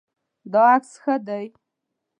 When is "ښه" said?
1.01-1.15